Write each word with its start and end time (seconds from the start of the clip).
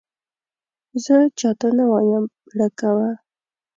زه 1.03 1.15
چا 1.39 1.49
ته 1.59 1.67
نه 1.77 1.85
وایم 1.91 2.23
بیړه 2.43 2.67
کوه! 2.79 3.09